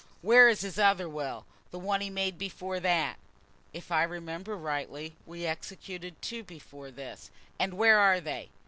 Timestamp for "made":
2.09-2.39